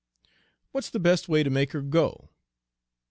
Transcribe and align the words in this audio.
"What's 0.71 0.89
the 0.89 0.99
best 0.99 1.29
way 1.29 1.43
to 1.43 1.51
make 1.51 1.73
her 1.73 1.81
go?" 1.83 2.29